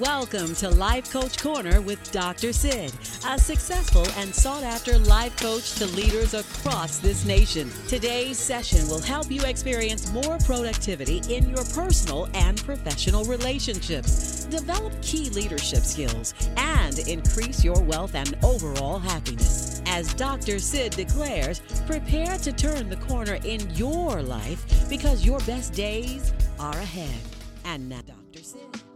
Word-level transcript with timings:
Welcome 0.00 0.54
to 0.54 0.70
Life 0.70 1.12
Coach 1.12 1.42
Corner 1.42 1.82
with 1.82 2.10
Dr. 2.10 2.54
Sid, 2.54 2.90
a 3.26 3.38
successful 3.38 4.06
and 4.16 4.34
sought 4.34 4.62
after 4.62 4.98
life 4.98 5.36
coach 5.36 5.74
to 5.74 5.84
leaders 5.88 6.32
across 6.32 6.96
this 7.00 7.26
nation. 7.26 7.70
Today's 7.86 8.38
session 8.38 8.88
will 8.88 9.02
help 9.02 9.30
you 9.30 9.42
experience 9.42 10.10
more 10.10 10.38
productivity 10.38 11.20
in 11.28 11.50
your 11.50 11.62
personal 11.74 12.30
and 12.32 12.64
professional 12.64 13.24
relationships, 13.24 14.46
develop 14.46 14.94
key 15.02 15.28
leadership 15.30 15.80
skills, 15.80 16.32
and 16.56 16.98
increase 17.00 17.62
your 17.62 17.82
wealth 17.82 18.14
and 18.14 18.38
overall 18.42 18.98
happiness. 18.98 19.82
As 19.84 20.14
Dr. 20.14 20.58
Sid 20.58 20.92
declares, 20.92 21.60
prepare 21.86 22.38
to 22.38 22.52
turn 22.52 22.88
the 22.88 22.96
corner 22.96 23.34
in 23.44 23.68
your 23.74 24.22
life 24.22 24.88
because 24.88 25.26
your 25.26 25.40
best 25.40 25.74
days 25.74 26.32
are 26.58 26.72
ahead. 26.72 27.20
And 27.66 27.86
now, 27.90 28.00
Dr. 28.00 28.42
Sid. 28.42 28.89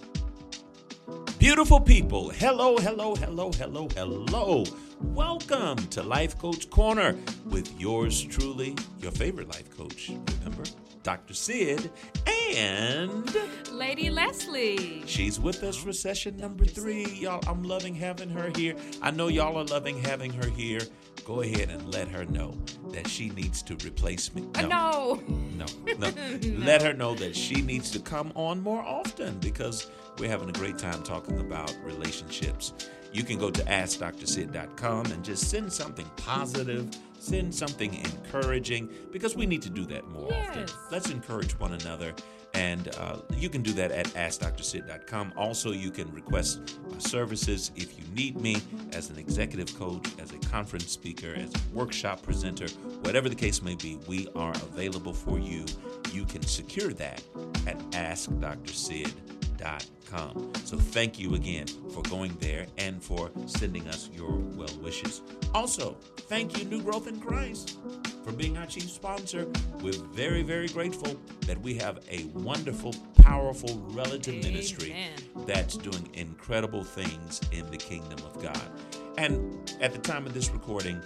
Beautiful 1.44 1.78
people, 1.78 2.30
hello, 2.30 2.78
hello, 2.78 3.14
hello, 3.16 3.52
hello, 3.52 3.86
hello. 3.94 4.64
Welcome 5.02 5.76
to 5.88 6.02
Life 6.02 6.38
Coach 6.38 6.70
Corner 6.70 7.18
with 7.44 7.78
yours 7.78 8.22
truly, 8.22 8.74
your 9.02 9.12
favorite 9.12 9.48
life 9.48 9.68
coach. 9.76 10.10
Remember, 10.38 10.64
Dr. 11.02 11.34
Sid 11.34 11.90
and 12.52 13.36
Lady 13.72 14.10
Leslie. 14.10 15.02
She's 15.06 15.40
with 15.40 15.62
us 15.62 15.76
for 15.76 15.92
session 15.92 16.36
number 16.36 16.64
three. 16.64 17.06
Y'all, 17.06 17.42
I'm 17.46 17.62
loving 17.62 17.94
having 17.94 18.30
her 18.30 18.50
here. 18.54 18.74
I 19.02 19.10
know 19.10 19.28
y'all 19.28 19.56
are 19.56 19.64
loving 19.64 19.98
having 20.02 20.32
her 20.34 20.48
here. 20.50 20.80
Go 21.24 21.40
ahead 21.40 21.70
and 21.70 21.92
let 21.92 22.08
her 22.08 22.24
know 22.26 22.56
that 22.92 23.08
she 23.08 23.30
needs 23.30 23.62
to 23.62 23.74
replace 23.86 24.34
me. 24.34 24.46
Uh, 24.54 24.62
no. 24.62 25.22
No, 25.56 25.66
no. 25.98 26.12
Let 26.58 26.82
her 26.82 26.92
know 26.92 27.14
that 27.14 27.34
she 27.34 27.62
needs 27.62 27.90
to 27.92 27.98
come 27.98 28.30
on 28.34 28.60
more 28.60 28.82
often 28.82 29.38
because 29.38 29.90
we're 30.18 30.28
having 30.30 30.48
a 30.48 30.52
great 30.52 30.78
time 30.78 31.02
talking 31.02 31.40
about 31.40 31.74
relationships. 31.82 32.74
You 33.12 33.22
can 33.22 33.38
go 33.38 33.50
to 33.50 33.62
AskDrSid.com 33.62 35.06
and 35.06 35.24
just 35.24 35.48
send 35.48 35.72
something 35.72 36.06
positive, 36.16 36.88
send 37.24 37.54
something 37.54 37.94
encouraging, 37.94 38.88
because 39.12 39.34
we 39.34 39.46
need 39.46 39.62
to 39.62 39.70
do 39.70 39.84
that 39.86 40.06
more 40.08 40.32
often. 40.32 40.66
Let's 40.90 41.10
encourage 41.10 41.58
one 41.58 41.72
another. 41.72 42.14
And 42.52 42.88
uh, 42.98 43.16
you 43.36 43.48
can 43.48 43.62
do 43.62 43.72
that 43.72 43.90
at 43.90 44.06
AskDrSid.com. 44.06 45.32
Also, 45.36 45.72
you 45.72 45.90
can 45.90 46.12
request 46.12 46.78
uh, 46.88 46.98
services 47.00 47.72
if 47.74 47.98
you 47.98 48.04
need 48.14 48.40
me 48.40 48.58
as 48.92 49.10
an 49.10 49.18
executive 49.18 49.76
coach, 49.76 50.06
as 50.20 50.32
a 50.32 50.38
conference 50.50 50.88
speaker, 50.88 51.34
as 51.34 51.52
a 51.52 51.58
workshop 51.72 52.22
presenter, 52.22 52.68
whatever 53.02 53.28
the 53.28 53.34
case 53.34 53.60
may 53.60 53.74
be, 53.74 53.98
we 54.06 54.28
are 54.36 54.52
available 54.52 55.12
for 55.12 55.40
you. 55.40 55.64
You 56.12 56.24
can 56.24 56.42
secure 56.42 56.92
that 56.92 57.22
at 57.66 57.76
AskDrSid.com. 57.90 59.33
So 60.64 60.78
thank 60.78 61.18
you 61.18 61.34
again 61.34 61.66
for 61.92 62.02
going 62.02 62.36
there 62.40 62.66
and 62.78 63.02
for 63.02 63.30
sending 63.46 63.86
us 63.88 64.10
your 64.12 64.30
well 64.30 64.74
wishes. 64.82 65.22
Also, 65.54 65.96
thank 66.28 66.58
you, 66.58 66.64
New 66.64 66.82
Growth 66.82 67.06
in 67.06 67.20
Christ, 67.20 67.78
for 68.24 68.32
being 68.32 68.56
our 68.56 68.66
chief 68.66 68.90
sponsor. 68.90 69.46
We're 69.82 69.92
very, 69.92 70.42
very 70.42 70.68
grateful 70.68 71.16
that 71.42 71.60
we 71.60 71.74
have 71.74 72.00
a 72.10 72.24
wonderful, 72.34 72.94
powerful 73.22 73.80
relative 73.90 74.42
ministry 74.42 74.96
that's 75.46 75.76
doing 75.76 76.08
incredible 76.14 76.82
things 76.82 77.40
in 77.52 77.70
the 77.70 77.76
kingdom 77.76 78.18
of 78.24 78.42
God. 78.42 78.60
And 79.18 79.72
at 79.80 79.92
the 79.92 79.98
time 79.98 80.26
of 80.26 80.34
this 80.34 80.50
recording, 80.50 81.00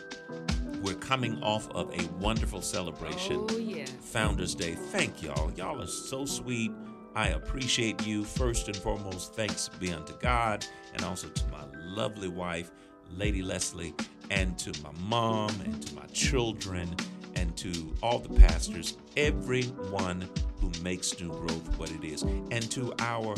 we're 0.82 0.94
coming 0.94 1.42
off 1.42 1.68
of 1.72 1.92
a 1.92 2.06
wonderful 2.20 2.62
celebration. 2.62 3.46
Oh, 3.50 3.58
yes. 3.58 3.90
Founders 4.12 4.54
Day. 4.54 4.74
Thank 4.74 5.22
y'all. 5.22 5.52
Y'all 5.56 5.82
are 5.82 5.86
so 5.86 6.24
sweet. 6.24 6.70
I 7.14 7.28
appreciate 7.28 8.06
you. 8.06 8.24
First 8.24 8.68
and 8.68 8.76
foremost, 8.76 9.34
thanks 9.34 9.68
be 9.68 9.92
unto 9.92 10.12
God 10.18 10.64
and 10.94 11.04
also 11.04 11.28
to 11.28 11.44
my 11.48 11.64
lovely 11.84 12.28
wife, 12.28 12.70
Lady 13.16 13.42
Leslie, 13.42 13.94
and 14.30 14.58
to 14.58 14.72
my 14.82 14.90
mom 15.00 15.50
and 15.64 15.82
to 15.86 15.94
my 15.94 16.06
children 16.12 16.94
and 17.34 17.56
to 17.56 17.94
all 18.02 18.18
the 18.18 18.34
pastors, 18.40 18.96
everyone 19.16 20.28
who 20.60 20.70
makes 20.82 21.18
New 21.20 21.28
Growth 21.28 21.78
what 21.78 21.90
it 21.90 22.04
is, 22.04 22.22
and 22.22 22.70
to 22.72 22.92
our 22.98 23.36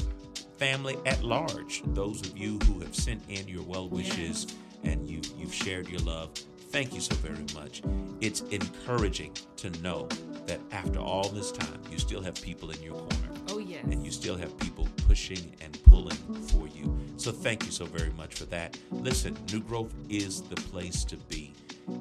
family 0.56 0.96
at 1.06 1.22
large, 1.22 1.82
those 1.88 2.20
of 2.26 2.36
you 2.36 2.58
who 2.66 2.80
have 2.80 2.94
sent 2.94 3.22
in 3.28 3.46
your 3.48 3.62
well 3.62 3.88
wishes 3.88 4.46
and 4.84 5.08
you, 5.08 5.20
you've 5.36 5.54
shared 5.54 5.88
your 5.88 6.00
love. 6.00 6.30
Thank 6.70 6.94
you 6.94 7.00
so 7.00 7.14
very 7.16 7.44
much. 7.54 7.82
It's 8.20 8.42
encouraging 8.42 9.32
to 9.56 9.70
know 9.80 10.08
that 10.46 10.60
after 10.70 10.98
all 10.98 11.28
this 11.28 11.50
time, 11.52 11.80
you 11.90 11.98
still 11.98 12.22
have 12.22 12.34
people 12.34 12.70
in 12.70 12.82
your 12.82 12.94
corner 12.94 13.39
yes. 13.84 13.92
and 13.92 14.04
you 14.04 14.10
still 14.10 14.36
have 14.36 14.56
people 14.58 14.88
pushing 15.06 15.56
and 15.60 15.82
pulling 15.84 16.16
for 16.48 16.68
you. 16.68 16.98
So 17.16 17.32
thank 17.32 17.64
you 17.66 17.72
so 17.72 17.84
very 17.84 18.12
much 18.14 18.34
for 18.34 18.44
that. 18.46 18.78
Listen, 18.90 19.36
New 19.52 19.60
Growth 19.60 19.94
is 20.08 20.42
the 20.42 20.56
place 20.56 21.04
to 21.04 21.16
be. 21.16 21.52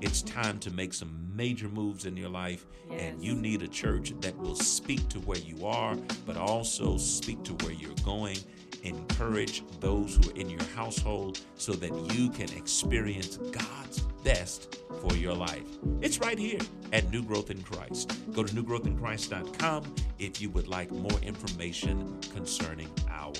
It's 0.01 0.21
time 0.21 0.59
to 0.59 0.71
make 0.71 0.93
some 0.93 1.29
major 1.35 1.67
moves 1.67 2.05
in 2.05 2.15
your 2.15 2.29
life, 2.29 2.65
and 2.91 3.21
you 3.23 3.35
need 3.35 3.61
a 3.63 3.67
church 3.67 4.13
that 4.21 4.37
will 4.37 4.55
speak 4.55 5.07
to 5.09 5.19
where 5.19 5.39
you 5.39 5.65
are, 5.65 5.95
but 6.25 6.37
also 6.37 6.97
speak 6.97 7.43
to 7.43 7.53
where 7.65 7.73
you're 7.73 7.91
going. 8.03 8.37
Encourage 8.83 9.63
those 9.79 10.15
who 10.17 10.29
are 10.31 10.35
in 10.35 10.49
your 10.49 10.63
household 10.75 11.39
so 11.55 11.73
that 11.73 11.91
you 12.15 12.29
can 12.29 12.51
experience 12.57 13.37
God's 13.37 13.99
best 14.23 14.77
for 15.01 15.15
your 15.15 15.33
life. 15.33 15.63
It's 16.01 16.19
right 16.19 16.37
here 16.37 16.59
at 16.93 17.09
New 17.11 17.23
Growth 17.23 17.51
in 17.51 17.61
Christ. 17.61 18.11
Go 18.33 18.43
to 18.43 18.53
newgrowthinchrist.com 18.53 19.95
if 20.19 20.41
you 20.41 20.49
would 20.51 20.67
like 20.67 20.91
more 20.91 21.19
information 21.21 22.19
concerning 22.33 22.89
our 23.09 23.33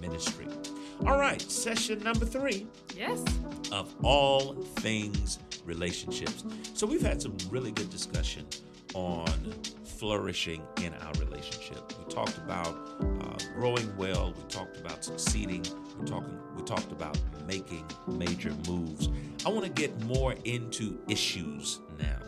ministry. 0.00 0.46
All 1.06 1.18
right, 1.18 1.40
session 1.42 2.02
number 2.02 2.24
three 2.24 2.66
Yes. 2.96 3.22
of 3.72 3.94
all 4.02 4.54
things 4.80 5.38
relationships. 5.64 6.44
So 6.74 6.86
we've 6.86 7.02
had 7.02 7.20
some 7.20 7.36
really 7.50 7.70
good 7.72 7.90
discussion 7.90 8.46
on 8.94 9.26
flourishing 9.98 10.62
in 10.82 10.92
our 10.94 11.12
relationship. 11.14 11.92
We 11.98 12.12
talked 12.12 12.36
about 12.38 12.68
uh, 13.00 13.36
growing 13.54 13.94
well. 13.96 14.32
We 14.36 14.42
talked 14.48 14.76
about 14.78 15.04
succeeding. 15.04 15.64
We're 15.98 16.06
talking. 16.06 16.38
We 16.56 16.62
talked 16.64 16.92
about 16.92 17.18
making 17.46 17.84
major 18.08 18.52
moves. 18.68 19.08
I 19.44 19.48
want 19.48 19.64
to 19.64 19.70
get 19.70 19.98
more 20.04 20.34
into 20.44 20.98
issues 21.08 21.80
now 21.98 22.18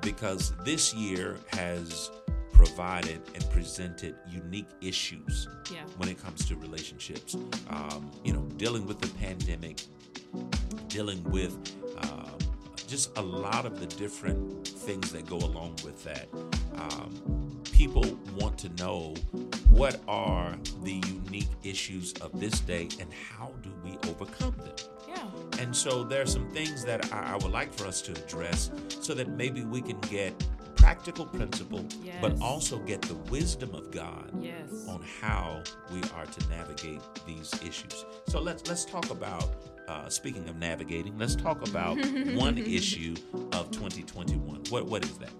because 0.00 0.52
this 0.64 0.92
year 0.94 1.36
has 1.48 2.10
provided 2.52 3.20
and 3.34 3.48
presented 3.50 4.14
unique 4.28 4.68
issues 4.80 5.48
Yeah. 5.70 5.82
when 5.96 6.08
it 6.08 6.22
comes 6.22 6.46
to 6.46 6.56
relationships. 6.56 7.34
Um, 7.68 8.10
you 8.24 8.32
know, 8.32 8.42
dealing 8.56 8.86
with 8.86 9.00
the 9.00 9.08
pandemic, 9.18 9.82
dealing 10.88 11.22
with 11.24 11.54
um, 12.10 12.38
just 12.86 13.16
a 13.18 13.22
lot 13.22 13.66
of 13.66 13.80
the 13.80 13.86
different 13.86 14.61
things 14.82 15.12
that 15.12 15.26
go 15.26 15.36
along 15.36 15.76
with 15.84 16.02
that. 16.04 16.28
Um, 16.76 17.60
people 17.72 18.04
want 18.36 18.58
to 18.58 18.68
know 18.82 19.14
what 19.70 20.00
are 20.08 20.54
the 20.82 21.00
unique 21.06 21.48
issues 21.62 22.12
of 22.14 22.38
this 22.38 22.60
day 22.60 22.88
and 23.00 23.08
how 23.12 23.50
do 23.62 23.70
we 23.84 23.96
overcome 24.10 24.54
them. 24.58 24.74
Yeah. 25.08 25.26
And 25.60 25.74
so 25.74 26.02
there 26.04 26.22
are 26.22 26.26
some 26.26 26.48
things 26.50 26.84
that 26.84 27.12
I, 27.12 27.32
I 27.34 27.36
would 27.36 27.52
like 27.52 27.72
for 27.72 27.86
us 27.86 28.02
to 28.02 28.12
address 28.12 28.70
so 28.88 29.14
that 29.14 29.28
maybe 29.28 29.62
we 29.64 29.80
can 29.80 29.98
get 30.02 30.32
practical 30.76 31.24
principle, 31.26 31.84
but 32.20 32.40
also 32.40 32.78
get 32.80 33.02
the 33.02 33.14
wisdom 33.30 33.72
of 33.74 33.92
God 33.92 34.30
Yes. 34.40 34.86
on 34.88 35.00
how 35.20 35.62
we 35.92 36.00
are 36.16 36.26
to 36.26 36.48
navigate 36.48 37.00
these 37.24 37.52
issues. 37.64 38.04
So 38.26 38.40
let's 38.40 38.68
let's 38.68 38.84
talk 38.84 39.08
about. 39.10 39.48
Uh, 39.88 40.08
speaking 40.08 40.48
of 40.48 40.56
navigating, 40.56 41.18
let's 41.18 41.34
talk 41.34 41.66
about 41.68 41.96
one 42.34 42.56
issue 42.58 43.14
of 43.52 43.70
2021. 43.70 44.62
What 44.70 44.86
what 44.86 45.04
is 45.04 45.18
that? 45.18 45.30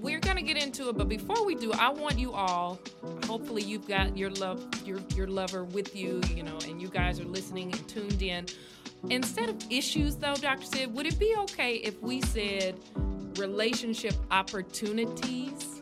We're 0.00 0.20
gonna 0.20 0.42
get 0.42 0.56
into 0.56 0.88
it, 0.88 0.96
but 0.96 1.08
before 1.08 1.44
we 1.44 1.54
do, 1.54 1.72
I 1.72 1.90
want 1.90 2.18
you 2.18 2.32
all. 2.32 2.80
Hopefully, 3.26 3.62
you've 3.62 3.86
got 3.86 4.16
your 4.16 4.30
love, 4.30 4.64
your 4.84 4.98
your 5.14 5.26
lover 5.26 5.64
with 5.64 5.94
you, 5.94 6.20
you 6.34 6.42
know, 6.42 6.58
and 6.66 6.80
you 6.80 6.88
guys 6.88 7.20
are 7.20 7.24
listening 7.24 7.72
and 7.72 7.88
tuned 7.88 8.22
in. 8.22 8.46
Instead 9.10 9.48
of 9.48 9.56
issues, 9.70 10.16
though, 10.16 10.34
Doctor 10.34 10.64
Sid, 10.64 10.94
would 10.94 11.06
it 11.06 11.18
be 11.18 11.34
okay 11.38 11.76
if 11.76 12.00
we 12.00 12.20
said 12.20 12.78
relationship 13.36 14.14
opportunities? 14.30 15.80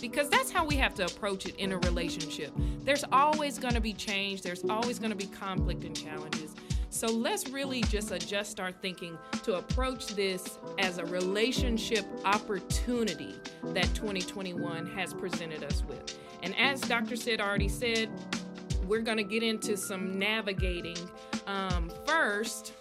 Because 0.00 0.28
that's 0.28 0.50
how 0.50 0.64
we 0.64 0.76
have 0.76 0.94
to 0.94 1.04
approach 1.04 1.46
it 1.46 1.54
in 1.56 1.72
a 1.72 1.78
relationship. 1.78 2.52
There's 2.84 3.04
always 3.12 3.58
going 3.58 3.74
to 3.74 3.80
be 3.80 3.92
change. 3.92 4.42
There's 4.42 4.64
always 4.68 4.98
going 4.98 5.10
to 5.10 5.16
be 5.16 5.26
conflict 5.26 5.84
and 5.84 5.96
challenges. 5.96 6.51
So 6.92 7.06
let's 7.06 7.48
really 7.48 7.80
just 7.80 8.12
adjust 8.12 8.60
our 8.60 8.70
thinking 8.70 9.16
to 9.44 9.54
approach 9.54 10.08
this 10.08 10.58
as 10.78 10.98
a 10.98 11.06
relationship 11.06 12.04
opportunity 12.26 13.34
that 13.64 13.84
2021 13.94 14.86
has 14.88 15.14
presented 15.14 15.64
us 15.64 15.82
with. 15.88 16.18
And 16.42 16.54
as 16.58 16.82
Dr. 16.82 17.16
Sid 17.16 17.40
already 17.40 17.70
said, 17.70 18.10
we're 18.86 19.00
going 19.00 19.16
to 19.16 19.24
get 19.24 19.42
into 19.42 19.74
some 19.74 20.18
navigating. 20.18 20.98
Um, 21.46 21.90
first, 22.04 22.74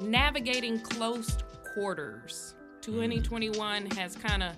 navigating 0.00 0.78
close 0.78 1.36
quarters. 1.74 2.54
2021 2.82 3.86
has 3.90 4.14
kind 4.14 4.44
of 4.44 4.54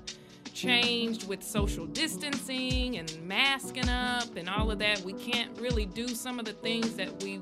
changed 0.52 1.26
with 1.26 1.42
social 1.42 1.86
distancing 1.86 2.98
and 2.98 3.18
masking 3.26 3.88
up 3.88 4.36
and 4.36 4.50
all 4.50 4.70
of 4.70 4.78
that. 4.80 5.00
We 5.00 5.14
can't 5.14 5.58
really 5.58 5.86
do 5.86 6.08
some 6.08 6.38
of 6.38 6.44
the 6.44 6.52
things 6.52 6.94
that 6.96 7.22
we 7.22 7.40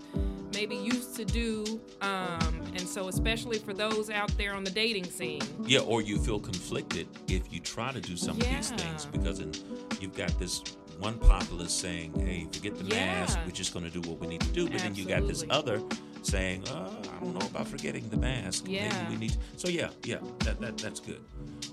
maybe 0.60 0.76
used 0.76 1.16
to 1.16 1.24
do. 1.24 1.80
Um, 2.02 2.60
and 2.74 2.80
so, 2.86 3.08
especially 3.08 3.58
for 3.58 3.72
those 3.72 4.10
out 4.10 4.36
there 4.36 4.52
on 4.54 4.62
the 4.64 4.70
dating 4.70 5.04
scene. 5.04 5.40
Yeah, 5.64 5.80
or 5.80 6.02
you 6.02 6.18
feel 6.18 6.38
conflicted 6.38 7.08
if 7.28 7.50
you 7.52 7.60
try 7.60 7.92
to 7.92 8.00
do 8.00 8.16
some 8.16 8.36
of 8.36 8.46
these 8.48 8.70
things 8.70 9.06
because 9.06 9.40
in, 9.40 9.52
you've 10.00 10.14
got 10.16 10.38
this 10.38 10.62
one 10.98 11.18
populist 11.18 11.80
saying, 11.80 12.12
hey, 12.20 12.46
forget 12.52 12.76
the 12.76 12.84
Yeah. 12.84 13.20
mask, 13.20 13.38
we're 13.46 13.52
just 13.52 13.72
going 13.72 13.90
to 13.90 14.00
do 14.00 14.06
what 14.08 14.20
we 14.20 14.26
need 14.26 14.42
to 14.42 14.48
do. 14.48 14.68
But 14.68 14.80
then 14.80 14.94
you 14.94 15.06
got 15.06 15.26
this 15.26 15.44
other 15.48 15.80
saying, 16.22 16.68
uh, 16.68 16.90
I 17.16 17.24
don't 17.24 17.32
know 17.38 17.46
about 17.46 17.66
forgetting 17.66 18.06
the 18.10 18.18
mask. 18.18 18.64
Yeah. 18.68 18.88
Maybe 18.92 19.10
we 19.14 19.16
need 19.16 19.36
So, 19.56 19.68
yeah, 19.68 19.88
yeah, 20.04 20.18
that, 20.40 20.60
that 20.60 20.76
that's 20.76 21.00
good. 21.00 21.22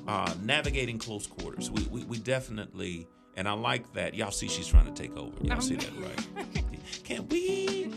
Uh, 0.08 0.34
navigating 0.44 0.98
close 0.98 1.28
quarters. 1.28 1.70
We, 1.70 1.84
we, 1.92 2.04
we 2.06 2.20
definitely, 2.20 3.06
and 3.36 3.50
I 3.50 3.52
like 3.52 3.92
that. 3.94 4.14
Y'all 4.14 4.32
see 4.32 4.48
she's 4.48 4.68
trying 4.68 4.86
to 4.86 4.94
take 4.94 5.18
over. 5.18 5.36
Y'all 5.44 5.56
Um, 5.56 5.62
see 5.62 5.76
that, 5.76 5.92
right? 6.00 6.64
Can 7.04 7.28
we 7.28 7.92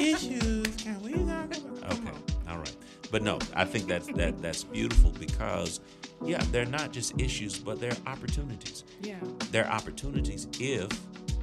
issues? 0.00 0.76
Can 0.76 1.00
we 1.02 1.12
talk 1.12 1.56
about? 1.56 1.92
Okay, 1.92 2.12
all 2.48 2.58
right. 2.58 2.76
But 3.10 3.22
no, 3.22 3.38
I 3.54 3.64
think 3.64 3.86
that's 3.88 4.06
that 4.12 4.40
that's 4.40 4.64
beautiful 4.64 5.10
because, 5.18 5.80
yeah, 6.24 6.42
they're 6.52 6.64
not 6.64 6.92
just 6.92 7.20
issues, 7.20 7.58
but 7.58 7.80
they're 7.80 7.96
opportunities. 8.06 8.84
Yeah. 9.02 9.16
They're 9.50 9.66
opportunities 9.70 10.46
if 10.60 10.88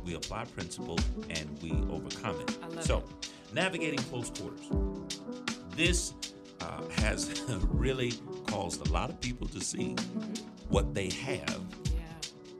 we 0.06 0.15
apply 0.15 0.45
principle 0.45 0.98
and 1.30 1.59
we 1.62 1.71
overcome 1.94 2.39
it. 2.39 2.83
So, 2.83 3.00
it. 3.19 3.30
navigating 3.54 4.00
close 4.00 4.30
quarters. 4.30 5.19
This 5.75 6.13
uh, 6.62 6.81
has 7.01 7.42
really 7.68 8.13
caused 8.48 8.88
a 8.88 8.92
lot 8.92 9.10
of 9.10 9.19
people 9.19 9.48
to 9.50 9.60
see 9.62 9.95
what 10.69 10.94
they 10.94 11.10
have 11.10 11.62
Yeah. 11.94 12.00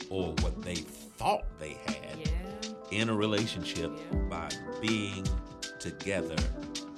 or 0.10 0.34
what 0.42 0.62
they 0.62 0.76
thought 0.76 1.46
they 1.60 1.78
had 1.86 2.18
Yeah. 2.20 2.72
in 2.92 3.10
a 3.10 3.16
relationship 3.16 3.92
Yeah. 4.12 4.18
by 4.30 4.50
being 4.82 5.26
together 5.80 6.36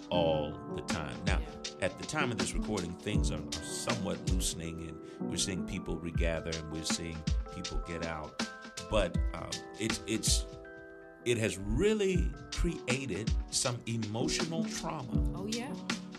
all 0.09 0.53
the 0.75 0.81
time. 0.83 1.15
Now, 1.25 1.39
at 1.81 1.97
the 1.99 2.05
time 2.05 2.31
of 2.31 2.37
this 2.37 2.53
recording, 2.53 2.91
things 2.93 3.31
are, 3.31 3.35
are 3.35 3.63
somewhat 3.63 4.17
loosening, 4.31 4.87
and 5.19 5.29
we're 5.29 5.37
seeing 5.37 5.65
people 5.65 5.97
regather, 5.97 6.51
and 6.51 6.71
we're 6.71 6.83
seeing 6.83 7.17
people 7.55 7.81
get 7.87 8.05
out. 8.05 8.47
But 8.89 9.17
um, 9.35 9.49
it's 9.79 10.01
it's 10.07 10.45
it 11.25 11.37
has 11.37 11.57
really 11.59 12.25
created 12.53 13.31
some 13.51 13.77
emotional 13.85 14.63
trauma 14.65 15.21
Oh 15.35 15.45
yeah. 15.47 15.71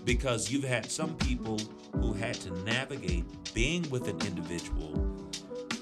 because 0.04 0.50
you've 0.52 0.64
had 0.64 0.86
some 0.90 1.16
people 1.16 1.58
who 1.96 2.12
had 2.12 2.34
to 2.34 2.50
navigate 2.62 3.24
being 3.54 3.88
with 3.90 4.06
an 4.08 4.20
individual 4.26 5.09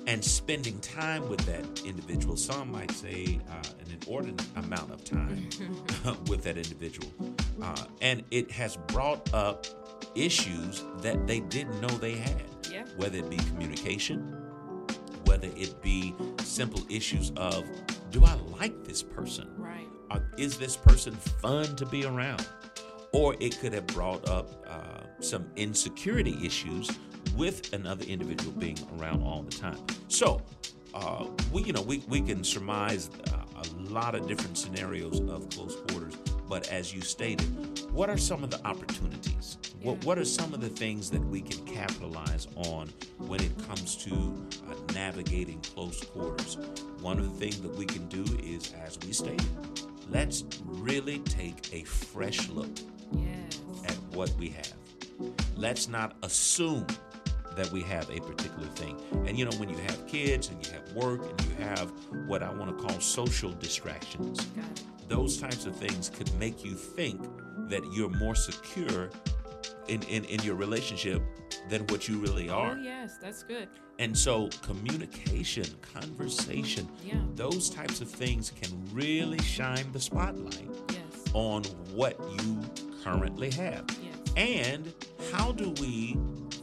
and 0.08 0.24
spending 0.24 0.80
time 0.80 1.28
with 1.28 1.38
that 1.44 1.82
individual. 1.84 2.34
Some 2.34 2.72
might 2.72 2.90
say 2.92 3.38
uh, 3.50 3.52
an 3.84 3.86
inordinate 4.02 4.42
amount 4.56 4.90
of 4.90 5.04
time 5.04 5.48
with 6.28 6.42
that 6.44 6.56
individual. 6.56 7.12
Uh, 7.62 7.84
and 8.00 8.24
it 8.30 8.50
has 8.50 8.78
brought 8.88 9.32
up 9.34 9.66
issues 10.14 10.82
that 11.02 11.26
they 11.26 11.40
didn't 11.40 11.78
know 11.82 11.88
they 11.88 12.16
had, 12.16 12.42
Yeah. 12.72 12.84
whether 12.96 13.18
it 13.18 13.28
be 13.28 13.36
communication, 13.36 14.20
whether 15.26 15.48
it 15.54 15.80
be 15.82 16.14
simple 16.42 16.80
issues 16.88 17.30
of, 17.36 17.66
do 18.10 18.24
I 18.24 18.32
like 18.58 18.84
this 18.84 19.02
person? 19.02 19.46
Right. 19.58 19.86
uh, 20.10 20.20
is 20.38 20.56
this 20.56 20.74
person 20.74 21.12
fun 21.42 21.76
to 21.76 21.84
be 21.84 22.06
around? 22.06 22.46
Or 23.12 23.36
it 23.40 23.58
could 23.60 23.74
have 23.74 23.86
brought 23.88 24.26
up 24.26 24.64
uh, 24.66 25.02
some 25.20 25.50
insecurity 25.56 26.38
issues 26.42 26.88
with 27.38 27.72
another 27.72 28.04
individual 28.04 28.52
being 28.52 28.76
around 28.98 29.22
all 29.22 29.42
the 29.42 29.56
time. 29.56 29.78
So, 30.08 30.42
uh, 30.92 31.26
we 31.52 31.62
you 31.62 31.72
know 31.72 31.82
we, 31.82 32.02
we 32.08 32.20
can 32.20 32.42
surmise 32.42 33.08
uh, 33.32 33.36
a 33.62 33.92
lot 33.92 34.14
of 34.14 34.26
different 34.26 34.58
scenarios 34.58 35.20
of 35.20 35.48
close 35.50 35.76
quarters. 35.88 36.14
But 36.48 36.68
as 36.72 36.94
you 36.94 37.02
stated, 37.02 37.46
what 37.92 38.08
are 38.10 38.16
some 38.16 38.42
of 38.42 38.50
the 38.50 38.60
opportunities? 38.66 39.58
What 39.82 40.04
what 40.04 40.18
are 40.18 40.24
some 40.24 40.52
of 40.52 40.60
the 40.60 40.68
things 40.68 41.10
that 41.10 41.24
we 41.24 41.40
can 41.40 41.64
capitalize 41.66 42.48
on 42.56 42.88
when 43.18 43.40
it 43.40 43.52
comes 43.68 43.94
to 44.04 44.12
uh, 44.68 44.74
navigating 44.94 45.60
close 45.60 46.02
quarters? 46.04 46.56
One 47.00 47.18
of 47.18 47.24
the 47.32 47.38
things 47.38 47.60
that 47.60 47.74
we 47.76 47.86
can 47.86 48.08
do 48.08 48.24
is, 48.42 48.74
as 48.84 48.98
we 49.06 49.12
stated, 49.12 49.46
let's 50.10 50.44
really 50.64 51.20
take 51.20 51.72
a 51.72 51.84
fresh 51.84 52.48
look 52.48 52.70
Yes. 53.12 53.60
at 53.84 53.96
what 54.16 54.30
we 54.38 54.48
have. 54.48 54.74
Let's 55.56 55.88
not 55.88 56.16
assume 56.22 56.86
that 57.58 57.70
we 57.72 57.82
have 57.82 58.08
a 58.08 58.20
particular 58.20 58.68
thing. 58.68 58.96
And 59.26 59.36
you 59.36 59.44
know, 59.44 59.56
when 59.58 59.68
you 59.68 59.76
have 59.76 60.06
kids 60.06 60.48
and 60.48 60.64
you 60.64 60.72
have 60.72 60.92
work 60.92 61.28
and 61.28 61.40
you 61.42 61.64
have 61.64 61.92
what 62.26 62.42
I 62.42 62.50
want 62.50 62.76
to 62.76 62.84
call 62.84 63.00
social 63.00 63.50
distractions, 63.52 64.46
those 65.08 65.38
types 65.40 65.66
of 65.66 65.74
things 65.74 66.08
could 66.08 66.32
make 66.38 66.64
you 66.64 66.74
think 66.74 67.20
that 67.68 67.82
you're 67.92 68.10
more 68.10 68.36
secure 68.36 69.10
in, 69.88 70.02
in, 70.04 70.24
in 70.26 70.40
your 70.42 70.54
relationship 70.54 71.20
than 71.68 71.82
what 71.88 72.08
you 72.08 72.18
really 72.18 72.48
oh, 72.48 72.54
are. 72.54 72.76
Oh 72.78 72.82
yes, 72.82 73.16
that's 73.20 73.42
good. 73.42 73.68
And 73.98 74.16
so, 74.16 74.48
communication, 74.62 75.64
conversation, 75.92 76.88
Yeah. 77.02 77.14
those 77.34 77.68
types 77.68 78.00
of 78.00 78.08
things 78.08 78.52
can 78.52 78.70
really 78.92 79.40
shine 79.40 79.90
the 79.92 79.98
spotlight 79.98 80.70
Yes. 80.90 81.24
on 81.32 81.64
what 81.92 82.16
you 82.20 82.60
currently 83.02 83.50
have. 83.50 83.84
Yes. 84.00 84.34
And 84.36 84.94
how 85.32 85.50
do 85.50 85.70
we 85.80 86.16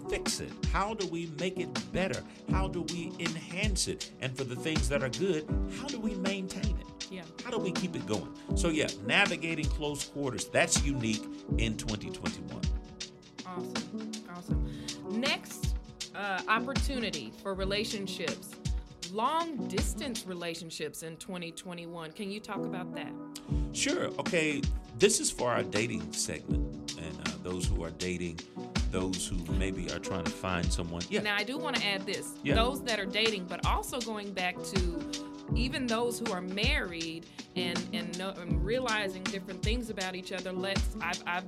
fix 0.09 0.39
it? 0.39 0.51
How 0.71 0.93
do 0.93 1.07
we 1.07 1.31
make 1.39 1.59
it 1.59 1.69
better? 1.93 2.21
How 2.51 2.67
do 2.67 2.81
we 2.93 3.11
enhance 3.19 3.87
it? 3.87 4.11
And 4.21 4.35
for 4.35 4.43
the 4.43 4.55
things 4.55 4.89
that 4.89 5.03
are 5.03 5.09
good, 5.09 5.47
how 5.79 5.87
do 5.87 5.99
we 5.99 6.15
maintain 6.15 6.77
it? 6.77 7.07
Yeah. 7.11 7.21
How 7.43 7.51
do 7.51 7.57
we 7.57 7.71
keep 7.71 7.95
it 7.95 8.05
going? 8.05 8.33
So, 8.55 8.69
yeah, 8.69 8.87
navigating 9.05 9.65
close 9.65 10.05
quarters, 10.05 10.45
that's 10.45 10.83
unique 10.83 11.23
in 11.57 11.77
2021. 11.77 12.61
Awesome. 13.45 14.11
Awesome. 14.35 14.71
Next 15.09 15.75
uh, 16.15 16.41
opportunity 16.47 17.31
for 17.41 17.53
relationships. 17.53 18.51
Long 19.11 19.67
distance 19.67 20.25
relationships 20.25 21.03
in 21.03 21.15
2021. 21.17 22.11
Can 22.11 22.31
you 22.31 22.39
talk 22.39 22.57
about 22.57 22.93
that? 22.95 23.11
Sure. 23.73 24.07
Okay. 24.19 24.61
This 24.97 25.19
is 25.19 25.29
for 25.29 25.51
our 25.51 25.61
dating 25.61 26.13
segment, 26.13 26.95
and 26.97 27.27
uh, 27.27 27.31
those 27.43 27.65
who 27.65 27.83
are 27.83 27.91
dating, 27.91 28.39
those 28.95 29.27
who 29.27 29.36
maybe 29.53 29.92
are 29.92 30.00
trying 30.00 30.24
to 30.24 30.31
find 30.31 30.71
someone. 30.71 31.01
Yeah. 31.09 31.21
Now, 31.21 31.36
I 31.36 31.44
do 31.44 31.57
want 31.57 31.75
to 31.75 31.86
add 31.86 32.06
this 32.06 32.31
Yeah. 32.44 32.56
those 32.56 32.81
that 32.83 32.97
are 32.97 33.06
dating, 33.06 33.45
but 33.45 33.65
also 33.65 34.00
going 34.00 34.31
back 34.31 34.55
to 34.74 35.01
even 35.53 35.86
those 35.86 36.17
who 36.19 36.31
are 36.31 36.41
married 36.41 37.25
and 37.58 37.77
and, 37.93 38.17
know, 38.17 38.29
and 38.29 38.63
realizing 38.63 39.22
different 39.24 39.62
things 39.62 39.89
about 39.89 40.15
each 40.15 40.31
other. 40.31 40.51
Let's 40.53 40.96
I've, 41.01 41.22
I've 41.27 41.48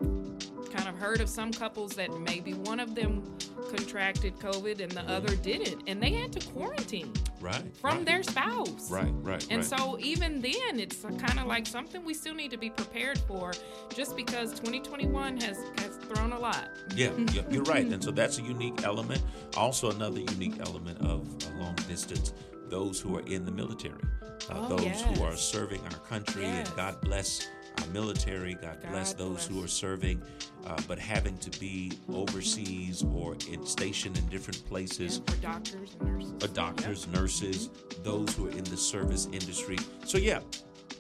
kind 0.76 0.90
of 0.90 0.96
heard 1.00 1.22
of 1.22 1.30
some 1.30 1.52
couples 1.54 1.94
that 1.94 2.12
maybe 2.20 2.54
one 2.54 2.82
of 2.82 2.96
them 2.96 3.24
contracted 3.68 4.38
COVID 4.40 4.82
and 4.82 4.92
the 4.92 5.02
other 5.02 5.36
didn't, 5.36 5.84
and 5.88 6.02
they 6.02 6.12
had 6.12 6.32
to 6.34 6.48
quarantine 6.52 7.14
right. 7.40 7.64
from 7.78 7.98
right. 7.98 8.06
their 8.06 8.24
spouse. 8.24 8.90
Right. 8.90 9.12
Right. 9.22 9.46
And 9.50 9.58
right. 9.58 9.80
so 9.80 9.98
even 10.00 10.42
then, 10.42 10.80
it's 10.80 11.02
kind 11.02 11.40
of 11.40 11.46
like 11.46 11.66
something 11.68 12.04
we 12.06 12.14
still 12.14 12.34
need 12.34 12.52
to 12.52 12.58
be 12.58 12.70
prepared 12.70 13.18
for, 13.20 13.54
just 13.94 14.16
because 14.16 14.52
2021 14.52 15.38
has 15.42 15.58
has 15.80 15.98
thrown 16.10 16.34
a 16.34 16.40
lot. 16.40 16.70
Yeah, 16.96 17.12
yeah, 17.34 17.44
you're 17.50 17.64
right. 17.76 17.86
And 17.86 18.04
so 18.04 18.12
that's 18.12 18.40
a 18.40 18.42
unique 18.42 18.84
element. 18.84 19.22
Also, 19.56 19.92
another 19.92 20.20
unique 20.20 20.60
element 20.60 21.00
of 21.02 21.28
long 21.58 21.76
distance, 21.88 22.34
those 22.70 23.00
who 23.00 23.18
are 23.18 23.26
in 23.28 23.46
the 23.46 23.52
military, 23.52 24.02
uh, 24.50 24.68
Oh, 24.70 24.78
those 24.78 25.02
who 25.02 25.24
are 25.24 25.36
serving 25.36 25.82
our 25.86 26.00
country, 26.08 26.44
Yes. 26.44 26.68
and 26.68 26.78
God 26.78 27.02
bless 27.02 27.48
military, 27.94 28.56
God, 28.56 28.78
bless 28.90 29.14
God 29.14 29.20
those 29.20 29.46
who 29.48 29.64
are 29.64 29.68
serving, 29.68 30.22
uh, 30.66 30.78
but 30.88 31.00
having 31.00 31.38
to 31.40 31.60
be 31.60 31.92
overseas 32.14 33.04
or 33.14 33.36
in 33.50 33.66
stationed 33.66 34.18
in 34.18 34.26
different 34.28 34.64
places. 34.68 35.18
And 35.18 35.30
for 35.30 35.42
doctors 35.42 35.96
nurses. 36.02 36.34
uh, 36.44 36.48
doctors, 36.48 37.08
nurses, 37.08 37.70
those 38.04 38.34
who 38.36 38.48
are 38.48 38.52
in 38.52 38.64
the 38.66 38.78
service 38.78 39.28
industry. 39.32 39.78
So, 40.06 40.18
yeah, 40.18 40.40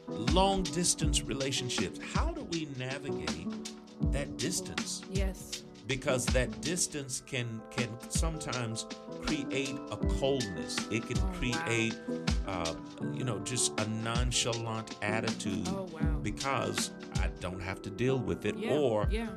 long 0.07 0.63
distance 0.63 1.23
relationships. 1.23 1.99
How 2.13 2.31
do 2.31 2.43
we 2.51 2.67
navigate 2.77 3.47
that 4.11 4.37
distance? 4.37 5.01
Yes. 5.11 5.63
Because 5.87 6.25
that 6.27 6.61
distance 6.61 7.23
can 7.25 7.61
can 7.71 7.87
sometimes 8.09 8.85
create 9.21 9.75
a 9.91 9.97
coldness. 9.97 10.77
It 10.91 11.07
can 11.07 11.17
Oh, 11.19 11.23
wow. 11.25 11.33
create, 11.33 11.95
uh, 12.47 12.73
you 13.13 13.23
know, 13.23 13.39
just 13.39 13.79
a 13.79 13.87
nonchalant 13.89 14.95
attitude. 15.01 15.67
Oh, 15.69 15.87
wow. 15.91 16.19
Because 16.21 16.91
I 17.15 17.27
don't 17.39 17.61
have 17.61 17.81
to 17.83 17.89
deal 17.89 18.17
with 18.19 18.45
it, 18.45 18.57
Yeah. 18.57 18.71
or 18.71 19.07
yeah. 19.11 19.27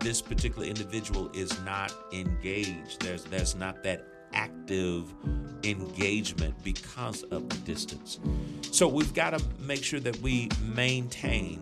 this 0.00 0.20
particular 0.22 0.66
individual 0.66 1.30
is 1.34 1.50
not 1.64 1.92
engaged. 2.12 3.00
There's 3.02 3.24
there's 3.24 3.54
not 3.54 3.82
that 3.84 4.06
active 4.32 5.04
engagement 5.64 6.54
because 6.62 7.22
of 7.24 7.48
the 7.48 7.56
distance. 7.58 8.18
So 8.70 8.88
we've 8.88 9.12
got 9.14 9.36
to 9.38 9.44
make 9.60 9.82
sure 9.84 10.00
that 10.00 10.16
we 10.20 10.48
maintain 10.74 11.60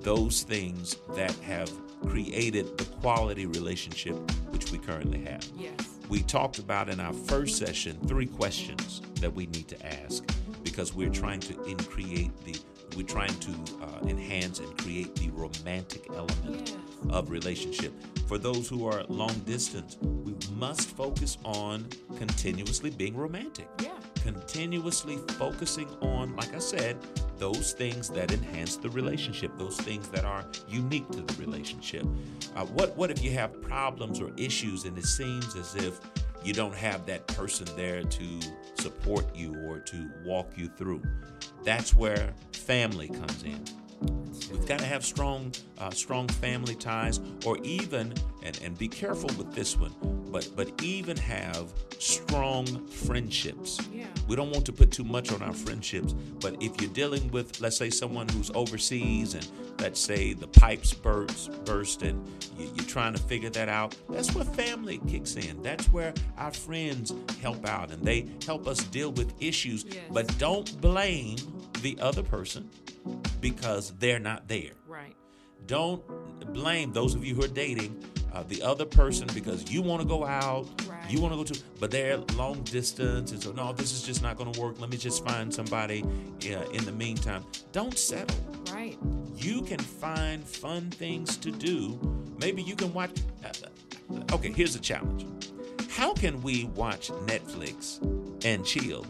those 0.00 0.42
things 0.42 0.96
that 1.14 1.32
have 1.40 1.70
created 2.06 2.78
the 2.78 2.84
quality 3.00 3.46
relationship 3.46 4.16
which 4.50 4.70
we 4.72 4.78
currently 4.78 5.20
have. 5.24 5.44
Yes. 5.58 5.97
We 6.08 6.22
talked 6.22 6.58
about 6.58 6.88
in 6.88 7.00
our 7.00 7.12
first 7.12 7.56
session 7.56 7.98
three 8.06 8.26
questions 8.26 9.02
that 9.20 9.32
we 9.32 9.46
need 9.46 9.68
to 9.68 9.86
ask 9.86 10.24
because 10.64 10.94
we're 10.94 11.10
trying 11.10 11.40
to 11.40 11.62
in 11.64 11.76
create 11.76 12.36
the 12.44 12.56
we're 12.96 13.06
trying 13.06 13.34
to 13.40 13.50
uh, 13.82 14.06
enhance 14.08 14.58
and 14.60 14.76
create 14.78 15.14
the 15.16 15.28
romantic 15.30 16.06
element 16.08 16.34
Yes. 16.70 16.76
of 17.10 17.30
relationship. 17.30 17.92
For 18.26 18.38
those 18.38 18.66
who 18.68 18.86
are 18.88 19.04
long 19.04 19.32
distance, 19.40 19.98
we 20.00 20.34
must 20.54 20.88
focus 20.88 21.36
on 21.44 21.86
continuously 22.16 22.90
being 22.90 23.14
romantic. 23.14 23.68
Yeah. 23.82 23.90
Continuously 24.22 25.18
focusing 25.38 25.88
on, 26.00 26.34
like 26.34 26.54
I 26.54 26.58
said, 26.58 26.96
those 27.38 27.72
things 27.72 28.08
that 28.10 28.32
enhance 28.32 28.76
the 28.76 28.90
relationship, 28.90 29.56
those 29.58 29.76
things 29.76 30.08
that 30.08 30.24
are 30.24 30.44
unique 30.68 31.08
to 31.10 31.20
the 31.20 31.34
relationship. 31.34 32.04
Uh, 32.56 32.64
what 32.66 32.96
what 32.96 33.10
if 33.10 33.22
you 33.22 33.30
have 33.32 33.60
problems 33.62 34.20
or 34.20 34.30
issues 34.36 34.84
and 34.84 34.96
it 34.98 35.04
seems 35.04 35.56
as 35.56 35.74
if 35.76 36.00
you 36.44 36.52
don't 36.52 36.74
have 36.74 37.04
that 37.06 37.26
person 37.28 37.66
there 37.76 38.02
to 38.02 38.40
support 38.74 39.24
you 39.34 39.54
or 39.66 39.78
to 39.80 40.10
walk 40.24 40.50
you 40.56 40.68
through? 40.68 41.02
That's 41.64 41.94
where 41.94 42.32
family 42.52 43.08
comes 43.08 43.42
in. 43.42 43.64
We've 44.50 44.66
got 44.66 44.78
to 44.78 44.86
have 44.86 45.04
strong, 45.04 45.52
uh, 45.78 45.90
strong 45.90 46.28
family 46.28 46.74
ties, 46.74 47.20
or 47.44 47.58
even, 47.58 48.14
and, 48.42 48.58
and 48.62 48.78
be 48.78 48.88
careful 48.88 49.30
with 49.36 49.52
this 49.52 49.76
one, 49.76 49.92
but 50.30 50.48
but 50.56 50.70
even 50.82 51.16
have 51.16 51.72
strong 51.98 52.86
friendships. 52.88 53.80
Yeah. 53.92 54.06
We 54.28 54.36
don't 54.36 54.50
want 54.50 54.64
to 54.66 54.72
put 54.72 54.90
too 54.90 55.04
much 55.04 55.32
on 55.32 55.42
our 55.42 55.52
friendships, 55.52 56.12
but 56.40 56.62
if 56.62 56.80
you're 56.80 56.90
dealing 56.90 57.30
with, 57.30 57.60
let's 57.60 57.76
say, 57.76 57.90
someone 57.90 58.28
who's 58.28 58.50
overseas, 58.54 59.34
and 59.34 59.46
let's 59.80 60.00
say 60.00 60.32
the 60.32 60.46
pipes 60.46 60.92
burst, 60.92 61.64
burst, 61.64 62.02
and 62.02 62.26
you, 62.58 62.70
you're 62.74 62.86
trying 62.86 63.14
to 63.14 63.20
figure 63.20 63.50
that 63.50 63.68
out, 63.68 63.96
that's 64.08 64.34
where 64.34 64.44
family 64.44 65.00
kicks 65.08 65.36
in. 65.36 65.62
That's 65.62 65.86
where 65.86 66.14
our 66.36 66.52
friends 66.52 67.12
help 67.40 67.66
out, 67.66 67.90
and 67.90 68.02
they 68.02 68.26
help 68.46 68.66
us 68.66 68.78
deal 68.84 69.12
with 69.12 69.32
issues. 69.40 69.84
Yes. 69.84 69.96
But 70.10 70.38
don't 70.38 70.80
blame 70.80 71.36
the 71.82 71.98
other 72.00 72.22
person 72.22 72.70
because 73.40 73.92
they're 73.98 74.18
not 74.18 74.48
there. 74.48 74.72
Right. 74.86 75.14
Don't 75.66 76.02
blame 76.52 76.92
those 76.92 77.14
of 77.14 77.24
you 77.24 77.34
who 77.34 77.44
are 77.44 77.48
dating 77.48 78.02
uh, 78.32 78.42
the 78.48 78.62
other 78.62 78.84
person 78.84 79.26
because 79.34 79.70
you 79.70 79.82
want 79.82 80.00
to 80.02 80.06
go 80.08 80.24
out, 80.24 80.66
Right. 80.88 81.10
you 81.10 81.20
want 81.20 81.32
to 81.32 81.36
go 81.36 81.44
to, 81.44 81.60
but 81.80 81.90
they're 81.90 82.18
long 82.36 82.62
distance, 82.62 83.32
and 83.32 83.42
so 83.42 83.52
no, 83.52 83.72
this 83.72 83.92
is 83.92 84.02
just 84.02 84.22
not 84.22 84.36
going 84.36 84.52
to 84.52 84.60
work. 84.60 84.80
Let 84.80 84.90
me 84.90 84.96
just 84.96 85.24
find 85.24 85.52
somebody 85.52 86.02
uh, 86.02 86.68
in 86.70 86.84
the 86.84 86.92
meantime. 86.92 87.44
Don't 87.72 87.96
settle. 87.98 88.36
Right. 88.72 88.98
You 89.36 89.62
can 89.62 89.78
find 89.78 90.44
fun 90.44 90.90
things 90.90 91.36
to 91.38 91.50
do. 91.50 91.98
Maybe 92.38 92.62
you 92.62 92.76
can 92.76 92.92
watch. 92.92 93.10
Uh, 93.44 94.34
okay, 94.34 94.52
here's 94.52 94.74
a 94.76 94.80
challenge. 94.80 95.26
How 95.88 96.12
can 96.12 96.40
we 96.42 96.64
watch 96.76 97.08
Netflix 97.26 97.98
and 98.44 98.64
chill 98.64 99.04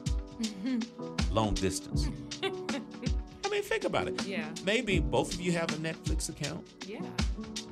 long 1.32 1.54
distance? 1.54 2.08
I 2.42 3.50
mean, 3.50 3.62
think 3.62 3.84
about 3.84 4.08
it. 4.08 4.24
Yeah. 4.26 4.46
Maybe 4.64 5.00
both 5.00 5.34
of 5.34 5.40
you 5.40 5.52
have 5.52 5.70
a 5.72 5.76
Netflix 5.78 6.28
account. 6.28 6.66
Yeah. 6.86 7.00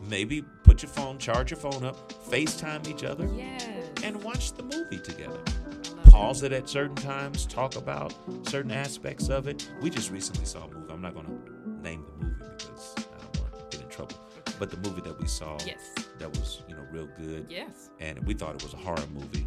Maybe 0.08 0.42
put 0.76 0.82
your 0.82 0.90
phone, 0.92 1.16
charge 1.16 1.50
your 1.50 1.58
phone 1.58 1.84
up, 1.86 2.12
FaceTime 2.28 2.86
each 2.86 3.02
other, 3.02 3.26
Yes. 3.34 3.66
and 4.04 4.22
watch 4.22 4.52
the 4.52 4.62
movie 4.62 4.98
together. 4.98 5.40
Pause 6.10 6.42
it 6.42 6.52
at 6.52 6.68
certain 6.68 6.94
times, 6.96 7.46
talk 7.46 7.76
about 7.76 8.12
certain 8.46 8.70
aspects 8.70 9.30
of 9.30 9.48
it. 9.48 9.70
We 9.80 9.88
just 9.88 10.10
recently 10.10 10.44
saw 10.44 10.64
a 10.64 10.68
movie. 10.68 10.92
I'm 10.92 11.00
not 11.00 11.14
going 11.14 11.24
to 11.28 11.70
name 11.82 12.04
the 12.04 12.24
movie 12.26 12.36
because 12.58 12.94
I 12.98 13.18
don't 13.22 13.40
want 13.40 13.70
to 13.70 13.76
get 13.78 13.86
in 13.86 13.90
trouble. 13.90 14.16
But 14.58 14.70
the 14.70 14.76
movie 14.86 15.00
that 15.00 15.18
we 15.18 15.26
saw 15.26 15.56
Yes. 15.64 15.80
that 16.18 16.28
was, 16.28 16.60
you 16.68 16.74
know, 16.74 16.84
real 16.92 17.08
good. 17.18 17.46
Yes. 17.48 17.88
And 17.98 18.18
we 18.26 18.34
thought 18.34 18.54
it 18.54 18.62
was 18.62 18.74
a 18.74 18.76
horror 18.76 19.02
movie. 19.14 19.46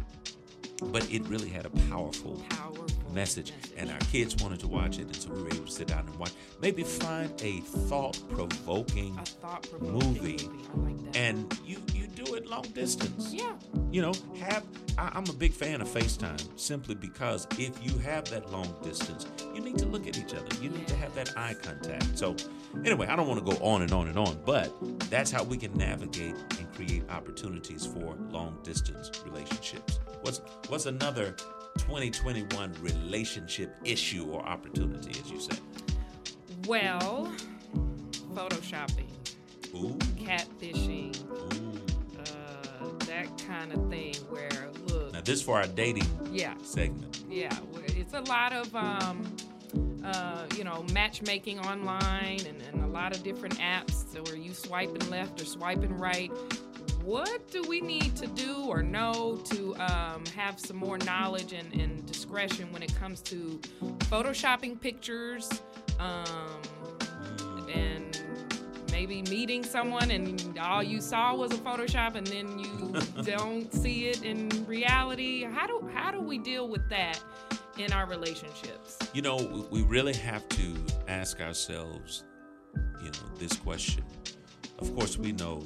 But 0.86 1.08
it 1.12 1.22
really 1.28 1.48
had 1.48 1.64
a 1.64 1.70
powerful 1.88 2.42
Powerful 2.50 2.86
message, 3.10 3.52
and 3.76 3.90
our 3.90 3.98
kids 4.12 4.36
wanted 4.42 4.60
to 4.60 4.68
watch 4.68 4.98
it, 4.98 5.02
and 5.02 5.16
so 5.16 5.30
we 5.30 5.42
were 5.42 5.48
able 5.48 5.64
to 5.66 5.70
sit 5.70 5.88
down 5.88 6.06
and 6.06 6.16
watch. 6.16 6.32
Maybe 6.60 6.82
find 6.82 7.30
a 7.42 7.60
thought-provoking 7.60 9.18
A 9.18 9.24
thought-provoking 9.24 9.92
movie, 9.92 10.38
I 10.74 10.76
like 10.78 11.16
and 11.16 11.58
you 11.64 11.78
you 11.94 12.06
do 12.08 12.34
it 12.34 12.46
long 12.46 12.62
distance. 12.74 13.32
yeah. 13.32 13.52
You 13.90 14.02
know, 14.02 14.12
have 14.40 14.64
I, 14.98 15.10
I'm 15.14 15.24
a 15.28 15.32
big 15.32 15.52
fan 15.52 15.80
of 15.80 15.88
FaceTime 15.88 16.58
simply 16.58 16.94
because 16.94 17.46
if 17.58 17.84
you 17.84 17.98
have 17.98 18.24
that 18.30 18.50
long 18.52 18.72
distance, 18.82 19.26
you 19.54 19.60
need 19.60 19.78
to 19.78 19.86
look 19.86 20.06
at 20.06 20.18
each 20.18 20.34
other. 20.34 20.46
You 20.60 20.70
need 20.70 20.86
to 20.88 20.96
have 20.96 21.14
that 21.14 21.32
eye 21.36 21.54
contact. 21.54 22.16
So, 22.18 22.36
anyway, 22.84 23.06
I 23.08 23.16
don't 23.16 23.26
want 23.26 23.44
to 23.44 23.52
go 23.56 23.62
on 23.64 23.82
and 23.82 23.92
on 23.92 24.08
and 24.08 24.18
on, 24.18 24.38
but 24.44 24.72
that's 25.10 25.30
how 25.30 25.42
we 25.42 25.56
can 25.56 25.72
navigate 25.76 26.34
and 26.58 26.72
create 26.74 27.02
opportunities 27.10 27.86
for 27.86 28.14
long 28.30 28.58
distance 28.62 29.10
relationships. 29.24 29.98
What's 30.22 30.40
what's 30.68 30.86
another 30.86 31.34
2021 31.80 32.74
relationship 32.80 33.74
issue 33.84 34.24
or 34.30 34.42
opportunity, 34.42 35.10
as 35.20 35.30
you 35.30 35.40
say? 35.40 35.56
Well, 36.66 37.32
photoshopping, 38.34 39.08
Ooh, 39.74 39.96
catfishing, 40.16 41.16
ooh. 41.30 42.20
uh, 42.20 42.88
that 43.06 43.26
kind 43.46 43.72
of 43.72 43.88
thing. 43.90 44.14
Where 44.28 44.68
look, 44.88 45.12
Now 45.12 45.20
this 45.22 45.42
for 45.42 45.56
our 45.56 45.66
dating 45.66 46.06
yeah, 46.32 46.54
segment. 46.62 47.22
yeah, 47.28 47.56
it's 47.96 48.12
a 48.14 48.20
lot 48.22 48.52
of 48.52 48.74
um, 48.76 49.24
uh, 50.04 50.44
you 50.56 50.64
know 50.64 50.84
matchmaking 50.92 51.58
online 51.60 52.40
and, 52.46 52.62
and 52.72 52.82
a 52.84 52.86
lot 52.88 53.14
of 53.16 53.22
different 53.22 53.58
apps 53.58 54.12
so 54.12 54.22
where 54.24 54.36
you 54.36 54.52
swiping 54.52 55.08
left 55.10 55.40
or 55.40 55.44
swiping 55.44 55.96
right. 55.96 56.30
What 57.02 57.50
do 57.50 57.62
we 57.62 57.80
need 57.80 58.14
to 58.16 58.26
do 58.26 58.64
or 58.66 58.82
know 58.82 59.36
to 59.50 59.74
um, 59.76 60.24
have 60.36 60.60
some 60.60 60.76
more 60.76 60.98
knowledge 60.98 61.52
and, 61.52 61.72
and 61.80 62.04
discretion 62.06 62.70
when 62.72 62.82
it 62.82 62.94
comes 62.94 63.20
to 63.22 63.58
photoshopping 64.10 64.80
pictures 64.80 65.48
um, 65.98 66.60
and 67.72 68.22
maybe 68.92 69.22
meeting 69.22 69.64
someone 69.64 70.10
and 70.10 70.58
all 70.58 70.82
you 70.82 71.00
saw 71.00 71.34
was 71.34 71.52
a 71.52 71.56
Photoshop 71.58 72.16
and 72.16 72.26
then 72.26 72.58
you 72.58 73.22
don't 73.24 73.72
see 73.72 74.08
it 74.08 74.22
in 74.22 74.48
reality? 74.66 75.44
How 75.44 75.66
do 75.66 75.88
how 75.94 76.10
do 76.10 76.20
we 76.20 76.38
deal 76.38 76.68
with 76.68 76.86
that 76.90 77.18
in 77.78 77.92
our 77.92 78.06
relationships? 78.06 78.98
You 79.14 79.22
know, 79.22 79.36
we- 79.36 79.80
we 79.80 79.88
really 79.88 80.14
have 80.14 80.46
to 80.50 80.74
ask 81.08 81.40
ourselves, 81.40 82.24
you 83.02 83.06
know, 83.10 83.36
this 83.38 83.54
question. 83.54 84.04
Of 84.80 84.94
course, 84.94 85.16
we 85.18 85.32
know 85.32 85.62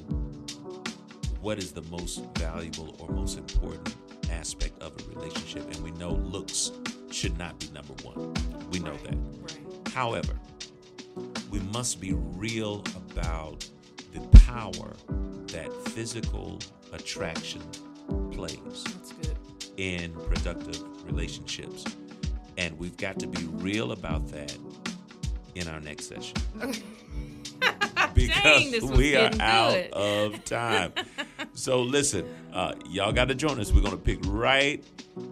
what 1.45 1.59
is 1.59 1.71
the 1.71 1.81
most 1.91 2.25
valuable 2.39 2.95
or 2.97 3.07
most 3.09 3.37
important 3.37 3.95
aspect 4.31 4.81
of 4.81 4.91
a 4.99 5.15
relationship, 5.15 5.63
and 5.75 5.83
we 5.83 5.91
know 5.91 6.13
looks 6.13 6.71
should 7.11 7.37
not 7.37 7.59
be 7.59 7.67
number 7.67 7.93
one. 8.01 8.33
We 8.71 8.79
know 8.79 8.97
that. 9.03 9.15
Right. 9.41 9.89
However, 9.93 10.33
we 11.51 11.59
must 11.71 12.01
be 12.01 12.13
real 12.13 12.83
about 12.95 13.69
the 14.11 14.21
power 14.39 14.95
that 15.49 15.71
physical 15.89 16.57
attraction 16.93 17.61
plays 18.31 18.83
in 19.77 20.13
productive 20.13 20.81
relationships. 21.05 21.85
And 22.57 22.75
we've 22.79 22.97
got 22.97 23.19
to 23.19 23.27
be 23.27 23.45
real 23.51 23.91
about 23.91 24.29
that 24.29 24.57
in 25.53 25.67
our 25.67 25.79
next 25.79 26.07
session. 26.07 26.37
because 28.15 28.43
Dang, 28.43 28.71
this 28.71 28.83
we 28.83 29.15
are 29.15 29.29
getting 29.29 29.41
out 29.41 29.71
good. 29.73 29.91
of 29.91 30.45
time. 30.45 30.93
so 31.55 31.81
listen, 31.81 32.25
uh, 32.53 32.73
y'all 32.89 33.11
got 33.11 33.29
to 33.29 33.35
join 33.35 33.59
us. 33.59 33.71
We're 33.71 33.81
going 33.81 33.91
to 33.91 33.97
pick 33.97 34.19
right 34.25 34.83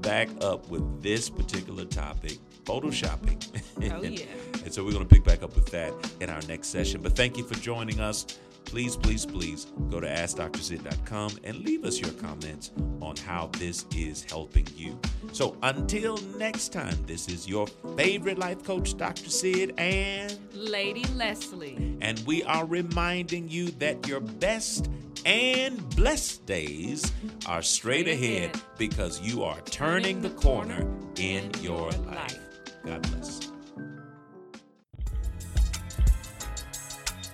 back 0.01 0.29
up 0.41 0.69
with 0.69 1.03
this 1.03 1.29
particular 1.29 1.85
topic, 1.85 2.39
photoshopping. 2.63 3.45
Oh, 3.91 4.01
yeah. 4.03 4.25
and 4.63 4.73
so 4.73 4.83
we're 4.83 4.93
going 4.93 5.07
to 5.07 5.13
pick 5.13 5.23
back 5.23 5.43
up 5.43 5.55
with 5.55 5.67
that 5.67 5.93
in 6.21 6.29
our 6.29 6.41
next 6.43 6.69
session. 6.69 7.01
But 7.01 7.15
thank 7.15 7.37
you 7.37 7.43
for 7.43 7.55
joining 7.55 7.99
us. 7.99 8.39
Please, 8.65 8.95
please, 8.95 9.25
please 9.25 9.67
go 9.89 9.99
to 9.99 10.07
AskDrSid.com 10.07 11.37
and 11.43 11.57
leave 11.59 11.83
us 11.83 11.99
your 11.99 12.11
comments 12.13 12.71
on 13.01 13.15
how 13.17 13.49
this 13.59 13.85
is 13.95 14.23
helping 14.23 14.65
you. 14.75 14.97
So 15.33 15.57
until 15.61 16.17
next 16.37 16.71
time, 16.71 16.97
this 17.05 17.27
is 17.27 17.47
your 17.47 17.67
favorite 17.97 18.39
life 18.39 18.63
coach, 18.63 18.97
Dr. 18.97 19.29
Sid, 19.29 19.73
and 19.77 20.39
Lady 20.53 21.03
Leslie. 21.13 21.97
and 22.01 22.19
we 22.25 22.41
are 22.45 22.65
reminding 22.65 23.49
you 23.49 23.67
that 23.79 24.07
your 24.07 24.21
best 24.21 24.89
and 25.25 25.89
blessed 25.95 26.45
days 26.45 27.11
are 27.45 27.61
straight 27.61 28.07
ahead 28.07 28.23
ahead. 28.23 28.61
because 28.77 29.21
you 29.21 29.43
are 29.43 29.59
turning 29.65 30.21
the 30.21 30.29
corner 30.31 30.87
in 31.17 31.51
your 31.61 31.91
life. 31.91 32.39
God 32.85 33.01
bless. 33.11 33.51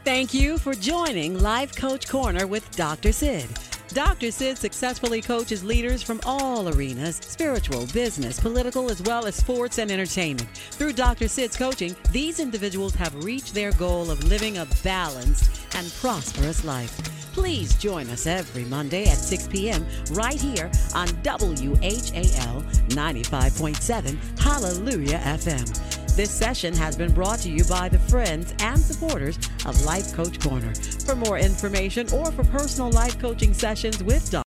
Thank 0.03 0.33
you 0.33 0.57
for 0.57 0.73
joining 0.73 1.39
Life 1.39 1.75
Coach 1.75 2.07
Corner 2.07 2.47
with 2.47 2.69
Dr. 2.75 3.11
Sid. 3.11 3.68
Dr. 3.93 4.31
Sid 4.31 4.57
successfully 4.57 5.21
coaches 5.21 5.63
leaders 5.63 6.03
from 6.03 6.19
all 6.25 6.69
arenas 6.69 7.17
spiritual, 7.17 7.87
business, 7.87 8.39
political, 8.39 8.89
as 8.91 9.01
well 9.01 9.25
as 9.25 9.35
sports 9.35 9.79
and 9.79 9.89
entertainment. 9.91 10.49
Through 10.71 10.93
Dr. 10.93 11.27
Sid's 11.27 11.57
coaching, 11.57 11.95
these 12.11 12.39
individuals 12.39 12.93
have 12.95 13.23
reached 13.23 13.53
their 13.53 13.71
goal 13.73 14.11
of 14.11 14.23
living 14.25 14.59
a 14.59 14.67
balanced 14.83 15.67
and 15.75 15.91
prosperous 15.93 16.63
life. 16.63 16.95
Please 17.33 17.75
join 17.77 18.09
us 18.09 18.27
every 18.27 18.65
Monday 18.65 19.07
at 19.07 19.17
6 19.17 19.47
p.m. 19.47 19.85
right 20.11 20.39
here 20.39 20.69
on 20.93 21.07
WHAL 21.23 22.63
95.7 22.89 24.39
Hallelujah 24.39 25.19
FM. 25.19 25.98
This 26.19 26.31
session 26.31 26.75
has 26.75 26.97
been 26.97 27.13
brought 27.13 27.39
to 27.39 27.49
you 27.49 27.63
by 27.63 27.87
the 27.87 27.97
friends 27.97 28.53
and 28.59 28.77
supporters 28.77 29.37
of 29.65 29.85
Life 29.85 30.11
Coach 30.11 30.37
Corner. 30.41 30.75
For 31.05 31.15
more 31.15 31.37
information 31.37 32.11
or 32.11 32.29
for 32.33 32.43
personal 32.43 32.91
life 32.91 33.17
coaching 33.19 33.53
sessions 33.53 34.03
with 34.03 34.29
Dr. 34.29 34.37